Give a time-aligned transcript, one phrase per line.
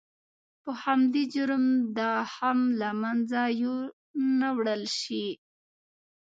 [0.63, 1.65] په همدې جرم
[1.97, 3.75] دا هم له منځه یو
[4.39, 5.25] نه وړل شي.